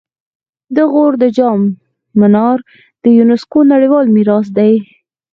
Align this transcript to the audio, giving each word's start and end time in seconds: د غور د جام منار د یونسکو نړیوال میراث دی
د 0.75 0.77
غور 0.91 1.13
د 1.23 1.25
جام 1.37 1.61
منار 2.19 2.57
د 3.03 3.05
یونسکو 3.17 3.59
نړیوال 3.71 4.05
میراث 4.15 4.47
دی 4.57 4.73